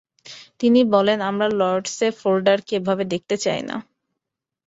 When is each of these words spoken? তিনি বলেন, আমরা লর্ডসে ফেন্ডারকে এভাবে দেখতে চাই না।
তিনি 0.59 0.79
বলেন, 0.93 1.19
আমরা 1.29 1.47
লর্ডসে 1.59 2.07
ফেন্ডারকে 2.21 2.73
এভাবে 2.79 3.03
দেখতে 3.13 3.35
চাই 3.43 3.61
না। 3.69 3.75